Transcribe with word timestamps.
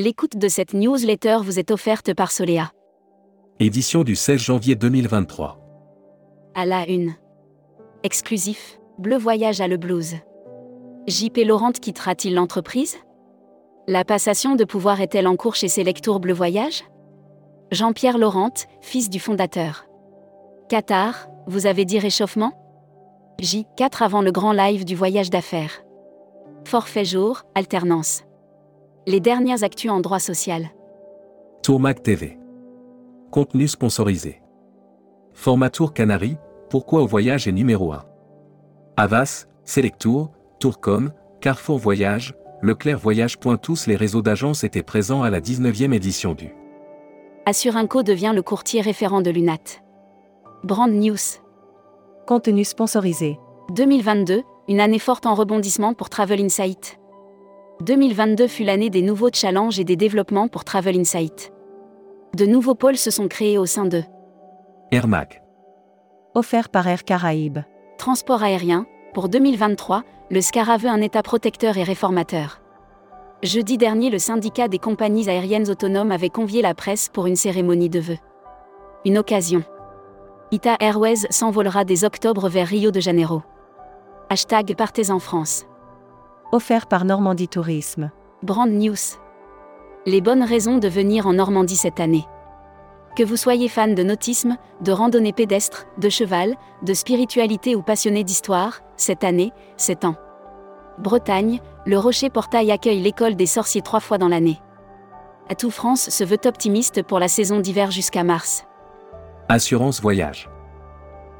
L'écoute 0.00 0.36
de 0.36 0.46
cette 0.46 0.74
newsletter 0.74 1.38
vous 1.42 1.58
est 1.58 1.72
offerte 1.72 2.14
par 2.14 2.30
Solea. 2.30 2.70
Édition 3.58 4.04
du 4.04 4.14
16 4.14 4.38
janvier 4.38 4.76
2023. 4.76 5.58
À 6.54 6.64
la 6.64 6.88
une. 6.88 7.16
Exclusif, 8.04 8.78
Bleu 8.98 9.16
Voyage 9.16 9.60
à 9.60 9.66
le 9.66 9.76
Blues. 9.76 10.14
JP 11.08 11.38
Laurent 11.44 11.72
quittera-t-il 11.72 12.36
l'entreprise? 12.36 12.96
La 13.88 14.04
passation 14.04 14.54
de 14.54 14.62
pouvoir 14.62 15.00
est-elle 15.00 15.26
en 15.26 15.34
cours 15.34 15.56
chez 15.56 15.66
Selectour 15.66 16.20
Bleu 16.20 16.32
Voyage? 16.32 16.84
Jean-Pierre 17.72 18.18
Laurent, 18.18 18.54
fils 18.80 19.10
du 19.10 19.18
fondateur. 19.18 19.84
Qatar, 20.68 21.26
vous 21.48 21.66
avez 21.66 21.84
dit 21.84 21.98
réchauffement? 21.98 22.52
J4 23.42 24.04
avant 24.04 24.22
le 24.22 24.30
grand 24.30 24.52
live 24.52 24.84
du 24.84 24.94
voyage 24.94 25.30
d'affaires. 25.30 25.82
Forfait 26.64 27.04
jour, 27.04 27.42
alternance. 27.56 28.22
Les 29.10 29.20
dernières 29.20 29.64
actus 29.64 29.90
en 29.90 30.00
droit 30.00 30.18
social. 30.18 30.68
Tourmac 31.62 32.02
TV. 32.02 32.38
Contenu 33.30 33.66
sponsorisé. 33.66 34.42
Format 35.32 35.70
Tour 35.70 35.94
Canary, 35.94 36.36
pourquoi 36.68 37.00
au 37.00 37.06
voyage 37.06 37.48
est 37.48 37.52
numéro 37.52 37.90
1. 37.90 38.04
Avas, 38.98 39.46
Selectour, 39.64 40.30
Tourcom, 40.60 41.10
Carrefour 41.40 41.78
Voyage, 41.78 42.34
Leclerc 42.60 42.98
Voyage. 42.98 43.38
Tous 43.62 43.86
les 43.86 43.96
réseaux 43.96 44.20
d'agences 44.20 44.62
étaient 44.62 44.82
présents 44.82 45.22
à 45.22 45.30
la 45.30 45.40
19e 45.40 45.94
édition 45.94 46.34
du. 46.34 46.54
Assurinco 47.46 48.02
devient 48.02 48.32
le 48.34 48.42
courtier 48.42 48.82
référent 48.82 49.22
de 49.22 49.30
l'UNAT. 49.30 49.80
Brand 50.64 50.92
News. 50.92 51.16
Contenu 52.26 52.62
sponsorisé. 52.62 53.38
2022, 53.74 54.42
une 54.68 54.80
année 54.80 54.98
forte 54.98 55.24
en 55.24 55.34
rebondissement 55.34 55.94
pour 55.94 56.10
Travel 56.10 56.42
Insight. 56.42 56.98
2022 57.80 58.48
fut 58.48 58.64
l'année 58.64 58.90
des 58.90 59.02
nouveaux 59.02 59.30
challenges 59.32 59.78
et 59.78 59.84
des 59.84 59.94
développements 59.94 60.48
pour 60.48 60.64
Travel 60.64 60.98
Insight. 60.98 61.52
De 62.36 62.44
nouveaux 62.44 62.74
pôles 62.74 62.96
se 62.96 63.12
sont 63.12 63.28
créés 63.28 63.56
au 63.56 63.66
sein 63.66 63.84
de 63.84 64.02
Air 64.90 65.06
Mac. 65.06 65.42
Offert 66.34 66.70
par 66.70 66.88
Air 66.88 67.04
Caraïbes. 67.04 67.60
Transport 67.96 68.42
aérien, 68.42 68.86
pour 69.14 69.28
2023, 69.28 70.02
le 70.28 70.40
SCARA 70.40 70.76
veut 70.76 70.88
un 70.88 71.00
État 71.00 71.22
protecteur 71.22 71.76
et 71.78 71.84
réformateur. 71.84 72.60
Jeudi 73.44 73.78
dernier, 73.78 74.10
le 74.10 74.18
syndicat 74.18 74.66
des 74.66 74.80
compagnies 74.80 75.28
aériennes 75.28 75.70
autonomes 75.70 76.10
avait 76.10 76.30
convié 76.30 76.62
la 76.62 76.74
presse 76.74 77.08
pour 77.08 77.26
une 77.26 77.36
cérémonie 77.36 77.88
de 77.88 78.00
vœux. 78.00 78.18
Une 79.04 79.18
occasion. 79.18 79.62
Ita 80.50 80.76
Airways 80.80 81.28
s'envolera 81.30 81.84
dès 81.84 82.02
octobre 82.02 82.48
vers 82.48 82.66
Rio 82.66 82.90
de 82.90 82.98
Janeiro. 82.98 83.42
Hashtag 84.30 84.74
Partez 84.74 85.12
en 85.12 85.20
France. 85.20 85.64
Offert 86.50 86.86
par 86.86 87.04
Normandie 87.04 87.46
Tourisme. 87.46 88.10
Brand 88.42 88.70
News. 88.70 88.96
Les 90.06 90.22
bonnes 90.22 90.42
raisons 90.42 90.78
de 90.78 90.88
venir 90.88 91.26
en 91.26 91.34
Normandie 91.34 91.76
cette 91.76 92.00
année. 92.00 92.24
Que 93.16 93.22
vous 93.22 93.36
soyez 93.36 93.68
fan 93.68 93.94
de 93.94 94.02
nautisme, 94.02 94.56
de 94.80 94.90
randonnée 94.90 95.34
pédestre, 95.34 95.84
de 95.98 96.08
cheval, 96.08 96.54
de 96.82 96.94
spiritualité 96.94 97.76
ou 97.76 97.82
passionné 97.82 98.24
d'histoire, 98.24 98.80
cette 98.96 99.24
année, 99.24 99.52
c'est 99.76 100.06
en 100.06 100.14
Bretagne, 100.96 101.60
le 101.84 101.98
Rocher 101.98 102.30
Portail 102.30 102.72
accueille 102.72 103.02
l'école 103.02 103.36
des 103.36 103.44
sorciers 103.44 103.82
trois 103.82 104.00
fois 104.00 104.16
dans 104.16 104.28
l'année. 104.28 104.58
Atout 105.50 105.70
France 105.70 106.08
se 106.08 106.24
veut 106.24 106.40
optimiste 106.46 107.02
pour 107.02 107.18
la 107.18 107.28
saison 107.28 107.60
d'hiver 107.60 107.90
jusqu'à 107.90 108.24
mars. 108.24 108.64
Assurance 109.50 110.00
Voyage. 110.00 110.48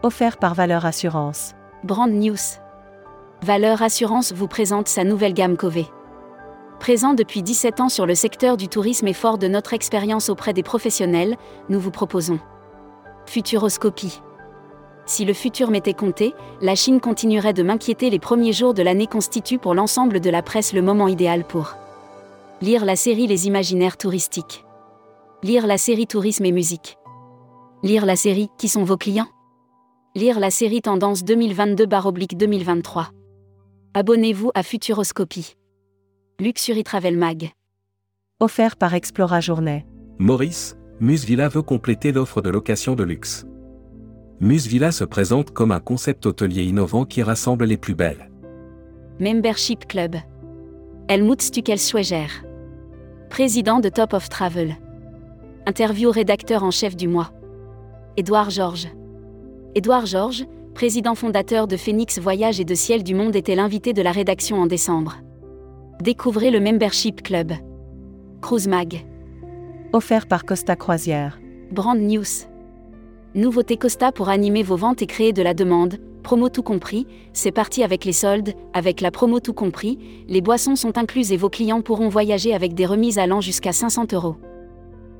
Offert 0.02 0.36
par 0.36 0.52
Valeur 0.52 0.84
Assurance. 0.84 1.54
Brand 1.82 2.12
News. 2.12 2.36
Valeur 3.42 3.83
Assurance 3.83 4.33
vous 4.33 4.48
présente 4.48 4.89
sa 4.89 5.05
nouvelle 5.05 5.33
gamme 5.33 5.56
Cové. 5.56 5.86
Présent 6.81 7.14
depuis 7.14 7.42
17 7.42 7.81
ans 7.81 7.89
sur 7.89 8.05
le 8.05 8.17
secteur 8.17 8.56
du 8.56 8.67
tourisme 8.67 9.06
et 9.06 9.12
fort 9.12 9.39
de 9.39 9.47
notre 9.47 9.75
expérience 9.75 10.28
auprès 10.28 10.53
des 10.53 10.65
professionnels, 10.65 11.37
nous 11.69 11.78
vous 11.78 11.93
proposons 11.93 12.41
Futuroscopie. 13.27 14.21
Si 15.06 15.25
le 15.25 15.32
futur 15.34 15.71
m'était 15.71 15.94
compté, 15.94 16.34
la 16.60 16.75
Chine 16.75 17.00
continuerait 17.00 17.53
de 17.53 17.62
m'inquiéter 17.62 18.10
les 18.10 18.19
premiers 18.19 18.53
jours 18.53 18.75
de 18.75 18.82
l'année 18.82 19.06
constitue 19.06 19.59
pour 19.59 19.75
l'ensemble 19.75 20.19
de 20.19 20.31
la 20.31 20.43
presse 20.43 20.72
le 20.72 20.82
moment 20.82 21.06
idéal 21.06 21.44
pour 21.44 21.77
lire 22.60 22.84
la 22.84 22.97
série 22.97 23.28
Les 23.28 23.47
imaginaires 23.47 23.97
touristiques. 23.97 24.65
Lire 25.44 25.69
la 25.69 25.78
série 25.78 26.09
Tourisme 26.09 26.44
et 26.44 26.53
musique. 26.53 26.98
Lire 27.84 28.04
la 28.04 28.16
série 28.16 28.48
Qui 28.59 28.69
sont 28.69 28.82
vos 28.82 28.97
clients? 28.97 29.28
Lire 30.16 30.41
la 30.41 30.50
série 30.50 30.82
Tendance 30.82 31.22
2022-2023. 31.22 33.17
Abonnez-vous 33.94 34.50
à 34.54 34.62
Futuroscopie. 34.62 35.56
Luxury 36.41 36.84
Travel 36.84 37.16
Mag. 37.16 37.53
Offert 38.38 38.76
par 38.76 38.93
Explora 38.93 39.41
Journée. 39.41 39.87
Maurice, 40.19 40.76
Musvilla 41.00 41.49
veut 41.49 41.62
compléter 41.62 42.12
l'offre 42.12 42.43
de 42.43 42.50
location 42.50 42.94
de 42.94 43.03
luxe. 43.03 43.47
Musvilla 44.41 44.93
se 44.93 45.04
présente 45.04 45.53
comme 45.53 45.72
un 45.72 45.81
concept 45.81 46.27
hôtelier 46.27 46.65
innovant 46.65 47.06
qui 47.06 47.22
rassemble 47.22 47.65
les 47.65 47.78
plus 47.78 47.94
belles. 47.94 48.31
Membership 49.21 49.87
Club. 49.88 50.16
Helmut 51.09 51.41
Stuckelsschweger. 51.41 52.28
Président 53.31 53.81
de 53.81 53.88
Top 53.88 54.12
of 54.12 54.28
Travel. 54.28 54.77
Interview 55.66 56.10
rédacteur 56.10 56.62
en 56.62 56.71
chef 56.71 56.94
du 56.94 57.09
mois. 57.09 57.32
Édouard 58.19 58.50
Georges. 58.50 58.88
Édouard 59.75 60.04
Georges, 60.04 60.44
président 60.78 61.16
fondateur 61.16 61.66
de 61.66 61.77
Phoenix 61.77 62.21
Voyage 62.21 62.61
et 62.61 62.65
de 62.65 62.77
Ciel 62.77 63.03
du 63.03 63.12
Monde, 63.12 63.34
était 63.34 63.56
l'invité 63.56 63.93
de 63.93 64.00
la 64.00 64.12
rédaction 64.12 64.61
en 64.61 64.66
décembre. 64.66 65.16
Découvrez 66.00 66.53
le 66.53 66.61
Membership 66.61 67.21
Club. 67.21 67.53
Cruise 68.43 68.69
Mag. 68.69 69.05
Offert 69.93 70.28
par 70.28 70.44
Costa 70.44 70.77
Croisière. 70.77 71.41
Brand 71.72 71.99
News. 71.99 72.47
Nouveauté 73.34 73.77
Costa 73.77 74.12
pour 74.12 74.28
animer 74.28 74.62
vos 74.62 74.77
ventes 74.77 75.03
et 75.03 75.09
créer 75.09 75.33
de 75.33 75.43
la 75.43 75.53
demande. 75.53 75.99
Promo 76.22 76.49
tout 76.49 76.62
compris, 76.62 77.09
c'est 77.33 77.50
parti 77.50 77.83
avec 77.83 78.05
les 78.05 78.12
soldes, 78.12 78.55
avec 78.72 79.00
la 79.00 79.10
promo 79.10 79.41
tout 79.41 79.55
compris, 79.55 79.99
les 80.28 80.41
boissons 80.41 80.77
sont 80.77 80.97
incluses 80.97 81.33
et 81.33 81.37
vos 81.37 81.50
clients 81.50 81.83
pourront 81.83 82.09
voyager 82.09 82.55
avec 82.55 82.75
des 82.75 82.87
remises 82.87 83.19
allant 83.19 83.41
jusqu'à 83.41 83.72
500 83.72 84.12
euros. 84.12 84.37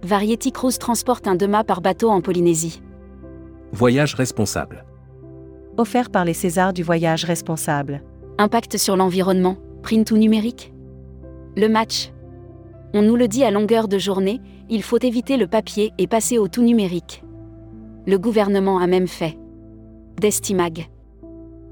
Variety 0.05 0.53
Cruise 0.53 0.79
transporte 0.79 1.27
un 1.27 1.35
demain 1.35 1.65
par 1.65 1.81
bateau 1.81 2.11
en 2.11 2.21
Polynésie. 2.21 2.81
Voyage 3.73 4.15
responsable. 4.15 4.85
Offert 5.79 6.11
par 6.11 6.25
les 6.25 6.35
Césars 6.35 6.73
du 6.73 6.83
voyage 6.83 7.25
responsable. 7.25 8.03
Impact 8.37 8.77
sur 8.77 8.97
l'environnement, 8.97 9.57
print 9.85 10.11
ou 10.11 10.17
numérique? 10.17 10.73
Le 11.57 11.69
match. 11.69 12.13
On 12.95 13.03
nous 13.03 13.15
le 13.15 13.29
dit 13.29 13.45
à 13.45 13.53
longueur 13.53 13.87
de 13.87 13.97
journée, 13.97 14.41
il 14.69 14.83
faut 14.83 14.99
éviter 15.01 15.37
le 15.37 15.47
papier 15.47 15.93
et 15.97 16.09
passer 16.09 16.37
au 16.37 16.49
tout 16.49 16.63
numérique. 16.63 17.23
Le 18.09 18.19
gouvernement 18.19 18.81
a 18.81 18.89
même 18.89 19.07
fait. 19.07 19.39
Destimag. 20.21 20.89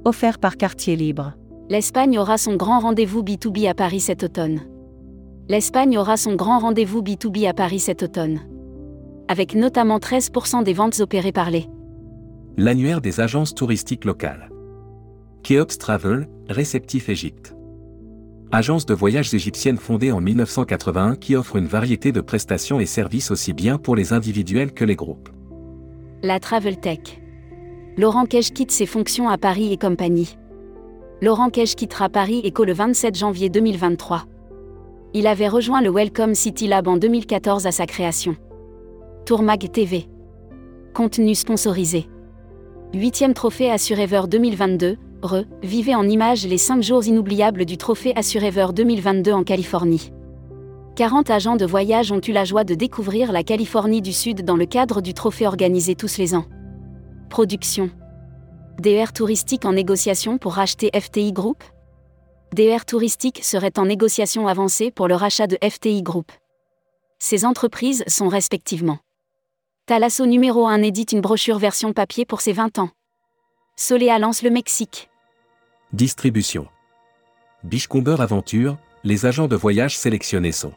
Offert 0.04 0.38
par 0.38 0.56
Quartier 0.56 0.94
Libre. 0.94 1.32
L'Espagne 1.68 2.16
aura 2.16 2.38
son 2.38 2.54
grand 2.54 2.78
rendez-vous 2.78 3.24
B2B 3.24 3.68
à 3.68 3.74
Paris 3.74 3.98
cet 3.98 4.22
automne. 4.22 4.60
L'Espagne 5.48 5.98
aura 5.98 6.16
son 6.16 6.36
grand 6.36 6.60
rendez-vous 6.60 7.02
B2B 7.02 7.48
à 7.48 7.54
Paris 7.54 7.80
cet 7.80 8.04
automne. 8.04 8.38
Avec 9.26 9.56
notamment 9.56 9.98
13% 9.98 10.62
des 10.62 10.74
ventes 10.74 11.00
opérées 11.00 11.32
par 11.32 11.50
les 11.50 11.66
L'annuaire 12.58 13.02
des 13.02 13.20
agences 13.20 13.54
touristiques 13.54 14.06
locales. 14.06 14.48
Keops 15.42 15.76
Travel, 15.76 16.26
réceptif 16.48 17.10
Égypte. 17.10 17.54
Agence 18.50 18.86
de 18.86 18.94
voyage 18.94 19.34
égyptienne 19.34 19.76
fondée 19.76 20.10
en 20.10 20.22
1981 20.22 21.16
qui 21.16 21.36
offre 21.36 21.56
une 21.56 21.66
variété 21.66 22.12
de 22.12 22.22
prestations 22.22 22.80
et 22.80 22.86
services 22.86 23.30
aussi 23.30 23.52
bien 23.52 23.76
pour 23.76 23.94
les 23.94 24.14
individuels 24.14 24.72
que 24.72 24.86
les 24.86 24.96
groupes. 24.96 25.28
La 26.22 26.40
Travel 26.40 26.80
Tech. 26.80 27.20
Laurent 27.98 28.24
Kej 28.24 28.50
quitte 28.54 28.70
ses 28.70 28.86
fonctions 28.86 29.28
à 29.28 29.36
Paris 29.36 29.70
et 29.70 29.76
compagnie. 29.76 30.38
Laurent 31.20 31.50
Kej 31.50 31.74
quittera 31.74 32.08
Paris 32.08 32.40
Eco 32.42 32.64
le 32.64 32.72
27 32.72 33.18
janvier 33.18 33.50
2023. 33.50 34.24
Il 35.12 35.26
avait 35.26 35.48
rejoint 35.48 35.82
le 35.82 35.90
Welcome 35.90 36.34
City 36.34 36.68
Lab 36.68 36.88
en 36.88 36.96
2014 36.96 37.66
à 37.66 37.70
sa 37.70 37.84
création. 37.84 38.34
Tourmag 39.26 39.70
TV. 39.70 40.06
Contenu 40.94 41.34
sponsorisé. 41.34 42.06
Huitième 42.96 43.34
trophée 43.34 43.70
Assurever 43.70 44.22
2022, 44.26 44.96
Re, 45.20 45.44
vivez 45.62 45.94
en 45.94 46.08
images 46.08 46.46
les 46.46 46.56
5 46.56 46.82
jours 46.82 47.04
inoubliables 47.04 47.66
du 47.66 47.76
trophée 47.76 48.14
Assurever 48.16 48.68
2022 48.72 49.32
en 49.32 49.44
Californie. 49.44 50.14
40 50.96 51.28
agents 51.28 51.56
de 51.56 51.66
voyage 51.66 52.10
ont 52.10 52.22
eu 52.26 52.32
la 52.32 52.46
joie 52.46 52.64
de 52.64 52.74
découvrir 52.74 53.32
la 53.32 53.42
Californie 53.42 54.00
du 54.00 54.14
Sud 54.14 54.46
dans 54.46 54.56
le 54.56 54.64
cadre 54.64 55.02
du 55.02 55.12
trophée 55.12 55.46
organisé 55.46 55.94
tous 55.94 56.16
les 56.16 56.34
ans. 56.34 56.46
Production. 57.28 57.90
DER 58.80 59.12
touristique 59.12 59.66
en 59.66 59.74
négociation 59.74 60.38
pour 60.38 60.54
racheter 60.54 60.90
FTI 60.98 61.34
Group 61.34 61.62
DER 62.54 62.86
touristique 62.86 63.44
serait 63.44 63.78
en 63.78 63.84
négociation 63.84 64.48
avancée 64.48 64.90
pour 64.90 65.06
le 65.06 65.16
rachat 65.16 65.46
de 65.46 65.58
FTI 65.62 66.02
Group. 66.02 66.32
Ces 67.18 67.44
entreprises 67.44 68.04
sont 68.06 68.28
respectivement. 68.28 69.00
Thalasso 69.86 70.26
numéro 70.26 70.66
1 70.66 70.82
édite 70.82 71.12
une 71.12 71.20
brochure 71.20 71.60
version 71.60 71.92
papier 71.92 72.24
pour 72.24 72.40
ses 72.40 72.52
20 72.52 72.80
ans. 72.80 72.90
Solea 73.76 74.18
lance 74.18 74.42
le 74.42 74.50
Mexique. 74.50 75.08
Distribution. 75.92 76.66
Bichcomber 77.62 78.16
Aventure, 78.20 78.78
les 79.04 79.26
agents 79.26 79.46
de 79.46 79.54
voyage 79.54 79.96
sélectionnés 79.96 80.50
sont. 80.50 80.72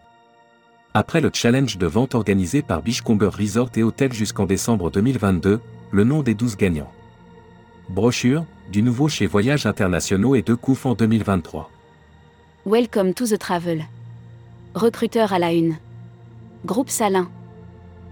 Après 0.94 1.22
le 1.22 1.32
challenge 1.34 1.80
de 1.80 1.88
vente 1.88 2.14
organisé 2.14 2.62
par 2.62 2.84
Beachcomber 2.84 3.32
Resort 3.36 3.72
et 3.78 3.82
Hotel 3.82 4.14
jusqu'en 4.14 4.46
décembre 4.46 4.92
2022, 4.92 5.60
le 5.90 6.04
nom 6.04 6.22
des 6.22 6.36
12 6.36 6.56
gagnants. 6.56 6.92
Brochure, 7.90 8.46
du 8.72 8.84
nouveau 8.84 9.08
chez 9.08 9.26
Voyages 9.26 9.66
Internationaux 9.66 10.36
et 10.36 10.44
deux 10.44 10.56
coups 10.56 10.86
en 10.86 10.94
2023. 10.94 11.72
Welcome 12.68 13.16
to 13.16 13.26
the 13.26 13.40
travel. 13.40 13.86
Recruteur 14.76 15.34
à 15.34 15.40
la 15.40 15.52
une. 15.52 15.78
Groupe 16.64 16.92
Salin. 16.92 17.28